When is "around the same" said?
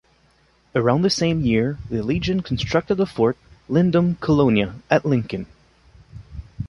0.73-1.41